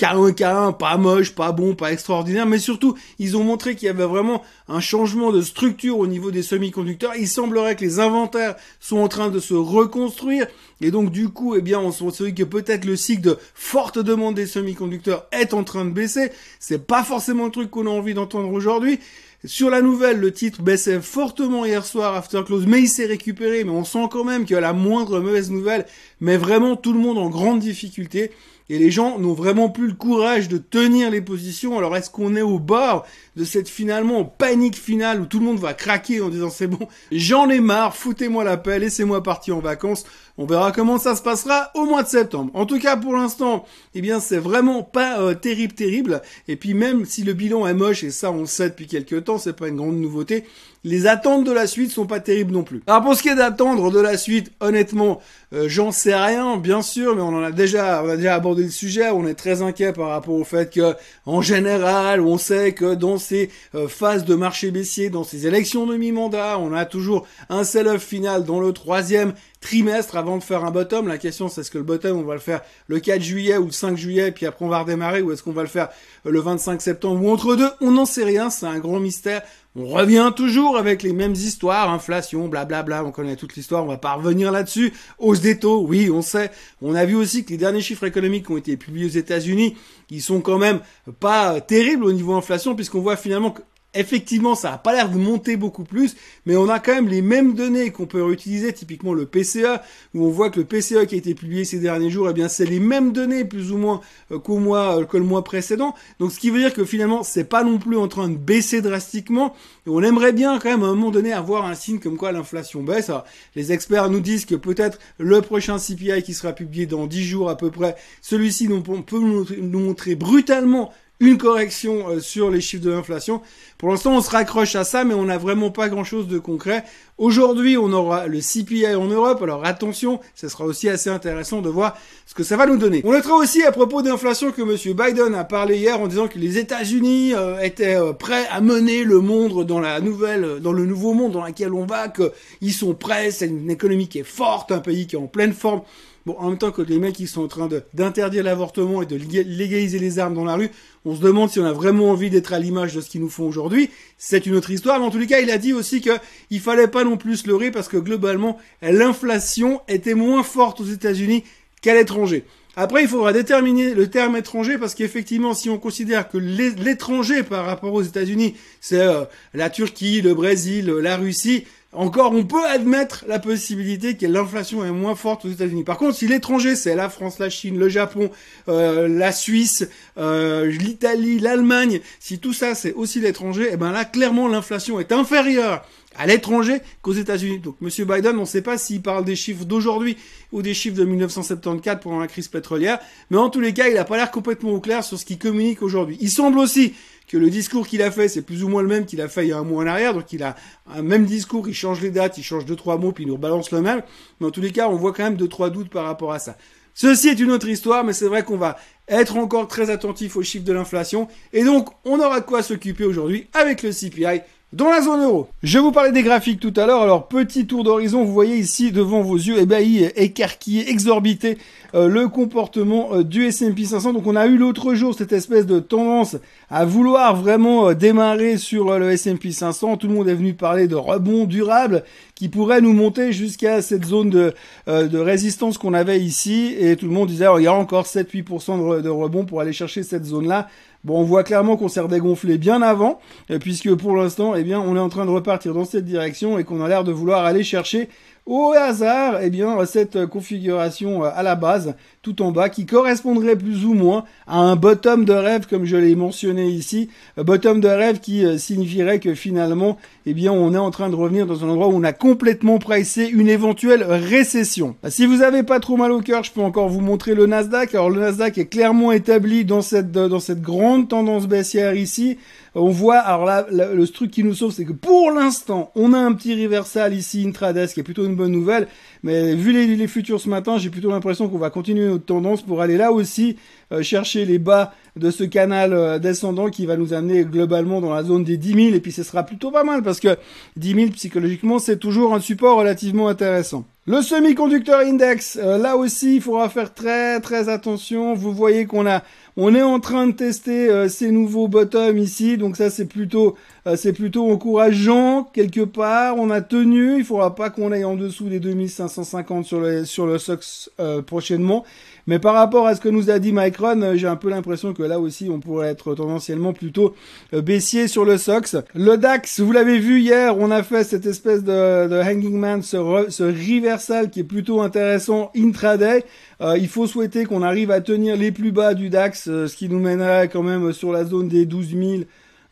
K1, 0.00 0.32
K1, 0.32 0.78
pas 0.78 0.96
moche, 0.96 1.34
pas 1.34 1.52
bon, 1.52 1.74
pas 1.74 1.92
extraordinaire, 1.92 2.46
mais 2.46 2.58
surtout, 2.58 2.96
ils 3.18 3.36
ont 3.36 3.44
montré 3.44 3.74
qu'il 3.74 3.86
y 3.86 3.90
avait 3.90 4.06
vraiment 4.06 4.42
un 4.66 4.80
changement 4.80 5.30
de 5.30 5.42
structure 5.42 5.98
au 5.98 6.06
niveau 6.06 6.30
des 6.30 6.42
semi-conducteurs. 6.42 7.12
Il 7.18 7.28
semblerait 7.28 7.76
que 7.76 7.84
les 7.84 8.00
inventaires 8.00 8.54
sont 8.80 8.96
en 8.96 9.08
train 9.08 9.28
de 9.28 9.38
se 9.38 9.52
reconstruire, 9.52 10.46
et 10.80 10.90
donc 10.90 11.10
du 11.10 11.28
coup, 11.28 11.54
eh 11.54 11.60
bien, 11.60 11.80
on 11.80 11.92
se 11.92 12.22
dit 12.24 12.34
que 12.34 12.44
peut-être 12.44 12.86
le 12.86 12.96
cycle 12.96 13.20
de 13.20 13.38
forte 13.54 13.98
demande 13.98 14.36
des 14.36 14.46
semi-conducteurs 14.46 15.26
est 15.32 15.52
en 15.52 15.64
train 15.64 15.84
de 15.84 15.90
baisser. 15.90 16.30
C'est 16.58 16.86
pas 16.86 17.04
forcément 17.04 17.44
le 17.44 17.50
truc 17.50 17.70
qu'on 17.70 17.86
a 17.86 17.90
envie 17.90 18.14
d'entendre 18.14 18.50
aujourd'hui. 18.50 19.00
Sur 19.44 19.70
la 19.70 19.80
nouvelle, 19.80 20.18
le 20.18 20.32
titre 20.32 20.60
baissait 20.60 21.00
fortement 21.00 21.64
hier 21.64 21.84
soir 21.84 22.14
after 22.14 22.42
close, 22.44 22.66
mais 22.66 22.80
il 22.80 22.88
s'est 22.88 23.06
récupéré. 23.06 23.64
Mais 23.64 23.70
on 23.70 23.84
sent 23.84 24.06
quand 24.10 24.24
même 24.24 24.44
qu'il 24.44 24.56
la 24.56 24.74
moindre 24.74 25.20
mauvaise 25.20 25.50
nouvelle, 25.50 25.86
mais 26.20 26.36
vraiment 26.36 26.76
tout 26.76 26.92
le 26.92 26.98
monde 26.98 27.16
en 27.16 27.30
grande 27.30 27.58
difficulté 27.58 28.32
et 28.70 28.78
les 28.78 28.92
gens 28.92 29.18
n'ont 29.18 29.34
vraiment 29.34 29.68
plus 29.68 29.88
le 29.88 29.94
courage 29.94 30.48
de 30.48 30.56
tenir 30.56 31.10
les 31.10 31.20
positions. 31.20 31.76
Alors 31.76 31.96
est-ce 31.96 32.08
qu'on 32.08 32.36
est 32.36 32.42
au 32.42 32.60
bord 32.60 33.04
de 33.34 33.42
cette 33.44 33.68
finalement 33.68 34.24
panique 34.24 34.76
finale 34.76 35.20
où 35.20 35.26
tout 35.26 35.40
le 35.40 35.44
monde 35.44 35.58
va 35.58 35.74
craquer 35.74 36.20
en 36.20 36.28
disant 36.28 36.50
c'est 36.50 36.68
bon, 36.68 36.86
j'en 37.10 37.50
ai 37.50 37.58
marre, 37.58 37.96
foutez-moi 37.96 38.44
la 38.44 38.56
paix, 38.56 38.78
laissez-moi 38.78 39.24
partir 39.24 39.56
en 39.56 39.60
vacances. 39.60 40.04
On 40.38 40.46
verra 40.46 40.72
comment 40.72 40.98
ça 40.98 41.16
se 41.16 41.22
passera 41.22 41.70
au 41.74 41.84
mois 41.84 42.02
de 42.02 42.08
septembre. 42.08 42.50
En 42.54 42.64
tout 42.64 42.78
cas, 42.78 42.96
pour 42.96 43.14
l'instant, 43.14 43.66
eh 43.94 44.00
bien, 44.00 44.20
c'est 44.20 44.38
vraiment 44.38 44.82
pas 44.82 45.20
euh, 45.20 45.34
terrible, 45.34 45.74
terrible. 45.74 46.22
Et 46.48 46.56
puis 46.56 46.72
même 46.72 47.04
si 47.04 47.24
le 47.24 47.34
bilan 47.34 47.66
est 47.66 47.74
moche, 47.74 48.04
et 48.04 48.10
ça 48.10 48.30
on 48.30 48.40
le 48.40 48.46
sait 48.46 48.70
depuis 48.70 48.86
quelques 48.86 49.24
temps, 49.24 49.36
c'est 49.36 49.52
pas 49.52 49.68
une 49.68 49.76
grande 49.76 50.00
nouveauté, 50.00 50.44
les 50.82 51.06
attentes 51.06 51.44
de 51.44 51.52
la 51.52 51.66
suite 51.66 51.90
sont 51.90 52.06
pas 52.06 52.20
terribles 52.20 52.52
non 52.52 52.62
plus. 52.62 52.82
Alors 52.86 53.02
pour 53.02 53.14
ce 53.14 53.22
qui 53.22 53.28
est 53.28 53.34
d'attendre 53.34 53.90
de 53.90 54.00
la 54.00 54.16
suite, 54.16 54.50
honnêtement, 54.60 55.20
euh, 55.52 55.66
j'en 55.68 55.92
sais 55.92 56.14
rien, 56.14 56.56
bien 56.56 56.80
sûr, 56.80 57.14
mais 57.16 57.22
on 57.22 57.36
en 57.36 57.42
a 57.42 57.50
déjà, 57.50 58.02
on 58.02 58.08
a 58.08 58.16
déjà 58.16 58.34
abordé 58.34 58.59
le 58.62 58.70
sujet. 58.70 59.10
On 59.10 59.26
est 59.26 59.34
très 59.34 59.62
inquiet 59.62 59.92
par 59.92 60.08
rapport 60.08 60.34
au 60.34 60.44
fait 60.44 60.72
que, 60.72 60.94
en 61.26 61.42
général, 61.42 62.20
on 62.20 62.38
sait 62.38 62.72
que 62.72 62.94
dans 62.94 63.18
ces 63.18 63.50
euh, 63.74 63.88
phases 63.88 64.24
de 64.24 64.34
marché 64.34 64.70
baissier, 64.70 65.10
dans 65.10 65.24
ces 65.24 65.46
élections 65.46 65.86
de 65.86 65.96
mi-mandat, 65.96 66.58
on 66.58 66.72
a 66.72 66.84
toujours 66.84 67.26
un 67.48 67.64
sell-off 67.64 68.02
final 68.02 68.44
dans 68.44 68.60
le 68.60 68.72
troisième 68.72 69.34
trimestre 69.60 70.16
avant 70.16 70.38
de 70.38 70.42
faire 70.42 70.64
un 70.64 70.70
bottom. 70.70 71.06
La 71.06 71.18
question 71.18 71.48
c'est 71.48 71.60
est-ce 71.60 71.70
que 71.70 71.78
le 71.78 71.84
bottom 71.84 72.18
on 72.18 72.22
va 72.22 72.34
le 72.34 72.40
faire 72.40 72.62
le 72.86 72.98
4 72.98 73.20
juillet 73.20 73.56
ou 73.58 73.66
le 73.66 73.72
5 73.72 73.96
juillet 73.96 74.32
puis 74.32 74.46
après 74.46 74.64
on 74.64 74.68
va 74.68 74.80
redémarrer 74.80 75.20
ou 75.20 75.32
est-ce 75.32 75.42
qu'on 75.42 75.52
va 75.52 75.62
le 75.62 75.68
faire 75.68 75.88
le 76.24 76.40
25 76.40 76.80
septembre 76.80 77.22
ou 77.22 77.30
entre 77.30 77.56
deux? 77.56 77.70
On 77.80 77.90
n'en 77.90 78.06
sait 78.06 78.24
rien, 78.24 78.50
c'est 78.50 78.66
un 78.66 78.78
grand 78.78 79.00
mystère. 79.00 79.42
On 79.76 79.86
revient 79.86 80.32
toujours 80.34 80.76
avec 80.76 81.04
les 81.04 81.12
mêmes 81.12 81.34
histoires, 81.34 81.90
inflation, 81.90 82.48
blablabla, 82.48 83.04
on 83.04 83.12
connaît 83.12 83.36
toute 83.36 83.54
l'histoire, 83.54 83.84
on 83.84 83.86
va 83.86 83.98
pas 83.98 84.14
revenir 84.14 84.50
là-dessus. 84.50 84.92
Hausse 85.18 85.40
des 85.40 85.60
taux, 85.60 85.86
oui, 85.86 86.10
on 86.10 86.22
sait. 86.22 86.50
On 86.82 86.96
a 86.96 87.04
vu 87.04 87.14
aussi 87.14 87.44
que 87.44 87.50
les 87.50 87.56
derniers 87.56 87.80
chiffres 87.80 88.04
économiques 88.04 88.46
qui 88.46 88.52
ont 88.52 88.56
été 88.56 88.76
publiés 88.76 89.06
aux 89.06 89.10
États-Unis, 89.10 89.76
ils 90.10 90.22
sont 90.22 90.40
quand 90.40 90.58
même 90.58 90.80
pas 91.20 91.60
terribles 91.60 92.04
au 92.04 92.12
niveau 92.12 92.34
inflation 92.34 92.74
puisqu'on 92.74 93.00
voit 93.00 93.16
finalement 93.16 93.52
que 93.52 93.62
Effectivement, 93.92 94.54
ça 94.54 94.72
a 94.72 94.78
pas 94.78 94.92
l'air 94.92 95.10
de 95.10 95.18
monter 95.18 95.56
beaucoup 95.56 95.82
plus, 95.82 96.14
mais 96.46 96.54
on 96.54 96.68
a 96.68 96.78
quand 96.78 96.94
même 96.94 97.08
les 97.08 97.22
mêmes 97.22 97.54
données 97.54 97.90
qu'on 97.90 98.06
peut 98.06 98.22
réutiliser, 98.22 98.72
typiquement 98.72 99.14
le 99.14 99.26
PCE, 99.26 99.80
où 100.14 100.24
on 100.26 100.30
voit 100.30 100.50
que 100.50 100.60
le 100.60 100.64
PCE 100.64 101.06
qui 101.08 101.16
a 101.16 101.18
été 101.18 101.34
publié 101.34 101.64
ces 101.64 101.80
derniers 101.80 102.08
jours, 102.08 102.30
eh 102.30 102.32
bien, 102.32 102.48
c'est 102.48 102.66
les 102.66 102.78
mêmes 102.78 103.12
données, 103.12 103.44
plus 103.44 103.72
ou 103.72 103.78
moins, 103.78 104.00
euh, 104.30 104.38
qu'au 104.38 104.58
mois, 104.58 105.00
euh, 105.00 105.04
que 105.04 105.16
le 105.16 105.24
mois 105.24 105.42
précédent. 105.42 105.96
Donc, 106.20 106.30
ce 106.30 106.38
qui 106.38 106.50
veut 106.50 106.60
dire 106.60 106.72
que 106.72 106.84
finalement, 106.84 107.24
c'est 107.24 107.42
pas 107.42 107.64
non 107.64 107.78
plus 107.78 107.96
en 107.96 108.06
train 108.06 108.28
de 108.28 108.36
baisser 108.36 108.80
drastiquement. 108.80 109.56
On 109.86 110.04
aimerait 110.04 110.32
bien, 110.32 110.60
quand 110.60 110.70
même, 110.70 110.84
à 110.84 110.86
un 110.86 110.94
moment 110.94 111.10
donné, 111.10 111.32
avoir 111.32 111.64
un 111.64 111.74
signe 111.74 111.98
comme 111.98 112.16
quoi 112.16 112.30
l'inflation 112.30 112.84
baisse. 112.84 113.10
les 113.56 113.72
experts 113.72 114.08
nous 114.08 114.20
disent 114.20 114.44
que 114.44 114.54
peut-être 114.54 115.00
le 115.18 115.40
prochain 115.40 115.78
CPI 115.78 116.22
qui 116.22 116.34
sera 116.34 116.52
publié 116.52 116.86
dans 116.86 117.08
10 117.08 117.24
jours 117.24 117.50
à 117.50 117.56
peu 117.56 117.72
près, 117.72 117.96
celui-ci 118.22 118.68
peut 118.68 119.18
nous 119.18 119.80
montrer 119.80 120.14
brutalement 120.14 120.92
une 121.20 121.36
correction 121.36 122.08
euh, 122.08 122.20
sur 122.20 122.50
les 122.50 122.60
chiffres 122.60 122.82
de 122.82 122.90
l'inflation. 122.90 123.42
Pour 123.76 123.90
l'instant, 123.90 124.16
on 124.16 124.20
se 124.22 124.30
raccroche 124.30 124.74
à 124.74 124.84
ça, 124.84 125.04
mais 125.04 125.14
on 125.14 125.24
n'a 125.24 125.38
vraiment 125.38 125.70
pas 125.70 125.88
grand-chose 125.88 126.26
de 126.26 126.38
concret. 126.38 126.84
Aujourd'hui, 127.18 127.76
on 127.76 127.92
aura 127.92 128.26
le 128.26 128.40
CPI 128.40 128.94
en 128.94 129.06
Europe. 129.06 129.42
Alors 129.42 129.66
attention, 129.66 130.20
ce 130.34 130.48
sera 130.48 130.64
aussi 130.64 130.88
assez 130.88 131.10
intéressant 131.10 131.60
de 131.60 131.68
voir 131.68 131.96
ce 132.26 132.34
que 132.34 132.42
ça 132.42 132.56
va 132.56 132.66
nous 132.66 132.78
donner. 132.78 133.02
On 133.04 133.12
notera 133.12 133.34
aussi 133.34 133.62
à 133.62 133.72
propos 133.72 134.00
d'inflation 134.00 134.52
que 134.52 134.62
M. 134.62 134.96
Biden 134.96 135.34
a 135.34 135.44
parlé 135.44 135.76
hier 135.76 136.00
en 136.00 136.08
disant 136.08 136.28
que 136.28 136.38
les 136.38 136.56
États-Unis 136.56 137.34
euh, 137.34 137.60
étaient 137.60 137.96
euh, 137.96 138.14
prêts 138.14 138.46
à 138.50 138.62
mener 138.62 139.04
le 139.04 139.20
monde 139.20 139.66
dans 139.66 139.80
la 139.80 140.00
nouvelle, 140.00 140.60
dans 140.60 140.72
le 140.72 140.86
nouveau 140.86 141.12
monde 141.12 141.32
dans 141.32 141.44
lequel 141.44 141.74
on 141.74 141.84
va, 141.84 142.08
qu'ils 142.08 142.72
sont 142.72 142.94
prêts. 142.94 143.30
C'est 143.30 143.48
une 143.48 143.70
économie 143.70 144.08
qui 144.08 144.20
est 144.20 144.24
forte, 144.24 144.72
un 144.72 144.80
pays 144.80 145.06
qui 145.06 145.16
est 145.16 145.18
en 145.18 145.26
pleine 145.26 145.52
forme. 145.52 145.82
Bon, 146.26 146.36
en 146.38 146.50
même 146.50 146.58
temps 146.58 146.70
que 146.70 146.82
les 146.82 146.98
mecs 146.98 147.14
qui 147.14 147.26
sont 147.26 147.42
en 147.42 147.48
train 147.48 147.68
d'interdire 147.94 148.44
l'avortement 148.44 149.00
et 149.00 149.06
de 149.06 149.16
légaliser 149.16 149.98
les 149.98 150.18
armes 150.18 150.34
dans 150.34 150.44
la 150.44 150.54
rue, 150.54 150.70
on 151.06 151.16
se 151.16 151.20
demande 151.20 151.48
si 151.48 151.58
on 151.60 151.64
a 151.64 151.72
vraiment 151.72 152.10
envie 152.10 152.28
d'être 152.28 152.52
à 152.52 152.58
l'image 152.58 152.94
de 152.94 153.00
ce 153.00 153.08
qu'ils 153.08 153.22
nous 153.22 153.30
font 153.30 153.46
aujourd'hui. 153.46 153.88
C'est 154.18 154.44
une 154.44 154.54
autre 154.54 154.70
histoire, 154.70 154.98
mais 154.98 155.06
en 155.06 155.10
tous 155.10 155.18
les 155.18 155.26
cas, 155.26 155.40
il 155.40 155.50
a 155.50 155.56
dit 155.56 155.72
aussi 155.72 156.02
qu'il 156.02 156.60
fallait 156.60 156.88
pas 156.88 157.04
non 157.04 157.16
plus 157.16 157.38
se 157.38 157.48
leurrer 157.48 157.70
parce 157.70 157.88
que 157.88 157.96
globalement, 157.96 158.58
l'inflation 158.82 159.80
était 159.88 160.14
moins 160.14 160.42
forte 160.42 160.80
aux 160.80 160.86
États-Unis 160.86 161.42
qu'à 161.80 161.94
l'étranger. 161.94 162.44
Après, 162.76 163.02
il 163.02 163.08
faudra 163.08 163.32
déterminer 163.32 163.94
le 163.94 164.08
terme 164.08 164.36
étranger 164.36 164.78
parce 164.78 164.94
qu'effectivement, 164.94 165.54
si 165.54 165.70
on 165.70 165.78
considère 165.78 166.28
que 166.28 166.38
l'étranger 166.38 167.42
par 167.42 167.64
rapport 167.64 167.92
aux 167.92 168.02
États-Unis, 168.02 168.54
c'est 168.80 169.00
euh, 169.00 169.24
la 169.54 169.70
Turquie, 169.70 170.20
le 170.20 170.34
Brésil, 170.34 170.86
la 170.86 171.16
Russie, 171.16 171.64
encore, 171.92 172.32
on 172.32 172.44
peut 172.44 172.64
admettre 172.66 173.24
la 173.26 173.40
possibilité 173.40 174.16
que 174.16 174.24
l'inflation 174.24 174.84
est 174.84 174.92
moins 174.92 175.16
forte 175.16 175.44
aux 175.44 175.48
États-Unis. 175.48 175.82
Par 175.82 175.98
contre, 175.98 176.16
si 176.16 176.28
l'étranger, 176.28 176.76
c'est 176.76 176.94
la 176.94 177.08
France, 177.08 177.40
la 177.40 177.50
Chine, 177.50 177.80
le 177.80 177.88
Japon, 177.88 178.30
euh, 178.68 179.08
la 179.08 179.32
Suisse, 179.32 179.88
euh, 180.16 180.66
l'Italie, 180.66 181.40
l'Allemagne, 181.40 182.00
si 182.20 182.38
tout 182.38 182.52
ça 182.52 182.76
c'est 182.76 182.92
aussi 182.92 183.18
l'étranger, 183.18 183.70
eh 183.72 183.76
ben 183.76 183.90
là, 183.90 184.04
clairement, 184.04 184.46
l'inflation 184.46 185.00
est 185.00 185.10
inférieure 185.10 185.84
à 186.16 186.26
l'étranger 186.26 186.80
qu'aux 187.02 187.12
États-Unis. 187.12 187.58
Donc, 187.58 187.74
Monsieur 187.80 188.04
Biden, 188.04 188.36
on 188.36 188.42
ne 188.42 188.44
sait 188.44 188.62
pas 188.62 188.78
s'il 188.78 189.02
parle 189.02 189.24
des 189.24 189.36
chiffres 189.36 189.64
d'aujourd'hui 189.64 190.16
ou 190.52 190.62
des 190.62 190.74
chiffres 190.74 190.96
de 190.96 191.04
1974 191.04 191.98
pendant 192.00 192.20
la 192.20 192.28
crise 192.28 192.46
pétrolière, 192.46 193.00
mais 193.30 193.36
en 193.36 193.48
tous 193.48 193.60
les 193.60 193.72
cas, 193.72 193.88
il 193.88 193.94
n'a 193.94 194.04
pas 194.04 194.16
l'air 194.16 194.30
complètement 194.30 194.70
au 194.70 194.80
clair 194.80 195.02
sur 195.02 195.18
ce 195.18 195.24
qu'il 195.24 195.38
communique 195.38 195.82
aujourd'hui. 195.82 196.18
Il 196.20 196.30
semble 196.30 196.58
aussi 196.58 196.94
que 197.30 197.36
le 197.36 197.48
discours 197.48 197.86
qu'il 197.86 198.02
a 198.02 198.10
fait, 198.10 198.26
c'est 198.26 198.42
plus 198.42 198.64
ou 198.64 198.68
moins 198.68 198.82
le 198.82 198.88
même 198.88 199.06
qu'il 199.06 199.20
a 199.20 199.28
fait 199.28 199.46
il 199.46 199.50
y 199.50 199.52
a 199.52 199.58
un 199.58 199.62
mois 199.62 199.84
en 199.84 199.86
arrière. 199.86 200.14
Donc 200.14 200.32
il 200.32 200.42
a 200.42 200.56
un 200.92 201.02
même 201.02 201.24
discours, 201.24 201.68
il 201.68 201.74
change 201.74 202.00
les 202.00 202.10
dates, 202.10 202.36
il 202.38 202.42
change 202.42 202.64
deux 202.64 202.74
trois 202.74 202.98
mots, 202.98 203.12
puis 203.12 203.22
il 203.22 203.28
nous 203.28 203.34
rebalance 203.34 203.70
le 203.70 203.80
même. 203.80 204.02
Mais 204.40 204.48
en 204.48 204.50
tous 204.50 204.60
les 204.60 204.72
cas, 204.72 204.88
on 204.88 204.96
voit 204.96 205.12
quand 205.12 205.22
même 205.22 205.36
deux 205.36 205.46
trois 205.46 205.70
doutes 205.70 205.90
par 205.90 206.06
rapport 206.06 206.32
à 206.32 206.40
ça. 206.40 206.56
Ceci 206.92 207.28
est 207.28 207.38
une 207.38 207.52
autre 207.52 207.68
histoire, 207.68 208.02
mais 208.02 208.14
c'est 208.14 208.26
vrai 208.26 208.42
qu'on 208.42 208.56
va 208.56 208.76
être 209.06 209.36
encore 209.36 209.68
très 209.68 209.90
attentif 209.90 210.36
aux 210.36 210.42
chiffres 210.42 210.64
de 210.64 210.72
l'inflation. 210.72 211.28
Et 211.52 211.62
donc, 211.62 211.90
on 212.04 212.18
aura 212.18 212.40
de 212.40 212.44
quoi 212.44 212.64
s'occuper 212.64 213.04
aujourd'hui 213.04 213.46
avec 213.52 213.84
le 213.84 213.92
CPI 213.92 214.40
dans 214.72 214.88
la 214.88 215.02
zone 215.02 215.22
euro. 215.22 215.48
Je 215.64 215.78
vous 215.78 215.90
parlais 215.90 216.12
des 216.12 216.22
graphiques 216.22 216.60
tout 216.60 216.72
à 216.76 216.86
l'heure, 216.86 217.02
alors 217.02 217.26
petit 217.26 217.66
tour 217.66 217.82
d'horizon, 217.82 218.24
vous 218.24 218.32
voyez 218.32 218.56
ici 218.56 218.92
devant 218.92 219.20
vos 219.20 219.36
yeux 219.36 219.58
ébahis, 219.58 220.04
écarquillés, 220.14 220.88
exorbité, 220.90 221.58
euh, 221.94 222.06
le 222.06 222.28
comportement 222.28 223.14
euh, 223.14 223.24
du 223.24 223.46
S&P 223.46 223.84
500. 223.84 224.12
Donc 224.12 224.26
on 224.28 224.36
a 224.36 224.46
eu 224.46 224.56
l'autre 224.56 224.94
jour 224.94 225.12
cette 225.14 225.32
espèce 225.32 225.66
de 225.66 225.80
tendance 225.80 226.36
à 226.70 226.84
vouloir 226.84 227.34
vraiment 227.34 227.88
euh, 227.88 227.94
démarrer 227.94 228.58
sur 228.58 228.96
le 228.96 229.10
S&P 229.10 229.50
500. 229.50 229.96
Tout 229.96 230.06
le 230.06 230.14
monde 230.14 230.28
est 230.28 230.34
venu 230.34 230.54
parler 230.54 230.86
de 230.86 230.94
rebond 230.94 231.46
durable 231.46 232.04
qui 232.40 232.48
pourrait 232.48 232.80
nous 232.80 232.94
monter 232.94 233.34
jusqu'à 233.34 233.82
cette 233.82 234.06
zone 234.06 234.30
de, 234.30 234.54
de 234.86 235.18
résistance 235.18 235.76
qu'on 235.76 235.92
avait 235.92 236.18
ici. 236.18 236.74
Et 236.78 236.96
tout 236.96 237.04
le 237.04 237.12
monde 237.12 237.28
disait, 237.28 237.46
oh, 237.48 237.58
il 237.58 237.64
y 237.64 237.66
a 237.66 237.74
encore 237.74 238.06
7-8% 238.06 238.96
de, 238.96 239.02
de 239.02 239.08
rebond 239.10 239.44
pour 239.44 239.60
aller 239.60 239.74
chercher 239.74 240.02
cette 240.02 240.24
zone-là. 240.24 240.66
Bon, 241.04 241.20
on 241.20 241.22
voit 241.22 241.44
clairement 241.44 241.76
qu'on 241.76 241.88
s'est 241.88 242.00
redégonflé 242.00 242.56
bien 242.56 242.80
avant, 242.80 243.20
puisque 243.60 243.94
pour 243.94 244.16
l'instant, 244.16 244.54
eh 244.54 244.64
bien, 244.64 244.80
on 244.80 244.96
est 244.96 245.00
en 245.00 245.10
train 245.10 245.26
de 245.26 245.30
repartir 245.30 245.74
dans 245.74 245.84
cette 245.84 246.06
direction 246.06 246.58
et 246.58 246.64
qu'on 246.64 246.82
a 246.82 246.88
l'air 246.88 247.04
de 247.04 247.12
vouloir 247.12 247.44
aller 247.44 247.62
chercher 247.62 248.08
au 248.46 248.72
hasard, 248.72 249.38
eh 249.42 249.50
bien, 249.50 249.84
cette 249.86 250.26
configuration 250.26 251.24
euh, 251.24 251.30
à 251.34 251.42
la 251.42 251.54
base, 251.54 251.94
tout 252.22 252.42
en 252.42 252.52
bas, 252.52 252.68
qui 252.68 252.86
correspondrait 252.86 253.56
plus 253.56 253.84
ou 253.84 253.94
moins 253.94 254.24
à 254.46 254.58
un 254.58 254.76
bottom 254.76 255.24
de 255.24 255.32
rêve, 255.32 255.66
comme 255.68 255.84
je 255.84 255.96
l'ai 255.96 256.16
mentionné 256.16 256.68
ici. 256.68 257.10
bottom 257.36 257.80
de 257.80 257.88
rêve 257.88 258.18
qui 258.20 258.44
euh, 258.44 258.58
signifierait 258.58 259.20
que 259.20 259.34
finalement, 259.34 259.98
eh 260.26 260.34
bien, 260.34 260.52
on 260.52 260.74
est 260.74 260.78
en 260.78 260.90
train 260.90 261.10
de 261.10 261.14
revenir 261.14 261.46
dans 261.46 261.64
un 261.64 261.68
endroit 261.68 261.88
où 261.88 261.96
on 261.96 262.04
a 262.04 262.12
complètement 262.12 262.78
pricé 262.78 263.28
une 263.28 263.48
éventuelle 263.48 264.02
récession. 264.02 264.96
Si 265.08 265.26
vous 265.26 265.42
avez 265.42 265.62
pas 265.62 265.80
trop 265.80 265.96
mal 265.96 266.10
au 266.12 266.20
cœur, 266.20 266.42
je 266.42 266.52
peux 266.52 266.60
encore 266.60 266.88
vous 266.88 267.00
montrer 267.00 267.34
le 267.34 267.46
Nasdaq. 267.46 267.94
Alors, 267.94 268.10
le 268.10 268.20
Nasdaq 268.20 268.58
est 268.58 268.66
clairement 268.66 269.12
établi 269.12 269.64
dans 269.64 269.82
cette, 269.82 270.12
dans 270.12 270.40
cette 270.40 270.62
grande 270.62 271.08
tendance 271.08 271.46
baissière 271.46 271.94
ici. 271.94 272.38
On 272.74 272.90
voit, 272.90 273.18
alors 273.18 273.44
là, 273.44 273.66
le 273.70 274.06
truc 274.06 274.30
qui 274.30 274.44
nous 274.44 274.54
sauve, 274.54 274.72
c'est 274.72 274.84
que 274.84 274.92
pour 274.92 275.32
l'instant, 275.32 275.90
on 275.96 276.12
a 276.12 276.18
un 276.18 276.32
petit 276.32 276.62
reversal 276.62 277.12
ici 277.14 277.44
intraday, 277.46 277.88
ce 277.88 277.94
qui 277.94 278.00
est 278.00 278.04
plutôt 278.04 278.24
une 278.24 278.36
bonne 278.36 278.52
nouvelle. 278.52 278.86
Mais 279.22 279.54
vu 279.54 279.72
les, 279.72 279.86
les 279.96 280.06
futurs 280.06 280.40
ce 280.40 280.48
matin, 280.48 280.78
j'ai 280.78 280.90
plutôt 280.90 281.10
l'impression 281.10 281.48
qu'on 281.48 281.58
va 281.58 281.70
continuer 281.70 282.06
notre 282.06 282.24
tendance 282.24 282.62
pour 282.62 282.80
aller 282.80 282.96
là 282.96 283.12
aussi 283.12 283.56
euh, 283.92 284.02
chercher 284.02 284.44
les 284.44 284.60
bas 284.60 284.92
de 285.16 285.32
ce 285.32 285.42
canal 285.42 285.92
euh, 285.92 286.20
descendant 286.20 286.70
qui 286.70 286.86
va 286.86 286.96
nous 286.96 287.12
amener 287.12 287.44
globalement 287.44 288.00
dans 288.00 288.14
la 288.14 288.22
zone 288.22 288.44
des 288.44 288.56
10 288.56 288.74
000 288.74 288.94
et 288.94 289.00
puis 289.00 289.10
ce 289.10 289.24
sera 289.24 289.42
plutôt 289.42 289.72
pas 289.72 289.82
mal 289.82 290.02
parce 290.02 290.20
que 290.20 290.36
10 290.76 290.94
000 290.94 291.10
psychologiquement 291.10 291.80
c'est 291.80 291.96
toujours 291.96 292.32
un 292.32 292.40
support 292.40 292.78
relativement 292.78 293.26
intéressant. 293.26 293.84
Le 294.06 294.22
semi-conducteur 294.22 295.00
index, 295.00 295.58
euh, 295.60 295.76
là 295.76 295.96
aussi 295.96 296.36
il 296.36 296.40
faudra 296.40 296.68
faire 296.68 296.94
très 296.94 297.40
très 297.40 297.68
attention. 297.68 298.34
Vous 298.34 298.52
voyez 298.52 298.86
qu'on 298.86 299.06
a 299.06 299.22
on 299.56 299.74
est 299.74 299.82
en 299.82 300.00
train 300.00 300.26
de 300.26 300.32
tester 300.32 301.08
ces 301.08 301.30
nouveaux 301.30 301.68
bottoms 301.68 302.18
ici, 302.18 302.56
donc 302.56 302.76
ça 302.76 302.90
c'est 302.90 303.06
plutôt 303.06 303.56
c'est 303.96 304.12
plutôt 304.12 304.50
encourageant 304.50 305.44
quelque 305.52 305.80
part. 305.80 306.36
On 306.36 306.50
a 306.50 306.60
tenu, 306.60 307.18
il 307.18 307.24
faudra 307.24 307.54
pas 307.54 307.70
qu'on 307.70 307.92
aille 307.92 308.04
en 308.04 308.16
dessous 308.16 308.48
des 308.48 308.60
2550 308.60 309.64
sur 309.64 309.80
le 309.80 310.04
sur 310.04 310.26
le 310.26 310.38
SOX 310.38 310.90
prochainement. 311.26 311.84
Mais 312.30 312.38
par 312.38 312.54
rapport 312.54 312.86
à 312.86 312.94
ce 312.94 313.00
que 313.00 313.08
nous 313.08 313.28
a 313.28 313.40
dit 313.40 313.52
Micron, 313.52 314.00
euh, 314.02 314.14
j'ai 314.16 314.28
un 314.28 314.36
peu 314.36 314.50
l'impression 314.50 314.92
que 314.92 315.02
là 315.02 315.18
aussi, 315.18 315.48
on 315.50 315.58
pourrait 315.58 315.88
être 315.88 316.14
tendanciellement 316.14 316.72
plutôt 316.72 317.14
euh, 317.54 317.60
baissier 317.60 318.06
sur 318.06 318.24
le 318.24 318.38
SOX. 318.38 318.76
Le 318.94 319.16
DAX, 319.16 319.58
vous 319.58 319.72
l'avez 319.72 319.98
vu 319.98 320.20
hier, 320.20 320.56
on 320.56 320.70
a 320.70 320.84
fait 320.84 321.02
cette 321.02 321.26
espèce 321.26 321.64
de, 321.64 322.22
hanging 322.22 322.56
man, 322.56 322.82
ce, 322.82 323.26
ce 323.30 323.42
reversal 323.42 324.30
qui 324.30 324.40
est 324.40 324.44
plutôt 324.44 324.80
intéressant 324.80 325.50
intraday. 325.56 326.24
Euh, 326.60 326.76
il 326.78 326.88
faut 326.88 327.06
souhaiter 327.06 327.44
qu'on 327.44 327.62
arrive 327.62 327.90
à 327.90 328.00
tenir 328.00 328.36
les 328.36 328.52
plus 328.52 328.72
bas 328.72 328.94
du 328.94 329.08
DAX, 329.08 329.44
ce 329.44 329.74
qui 329.74 329.88
nous 329.88 330.00
mènerait 330.00 330.48
quand 330.48 330.62
même 330.62 330.92
sur 330.92 331.12
la 331.12 331.24
zone 331.24 331.48
des 331.48 331.66
12 331.66 331.96
000 331.96 332.22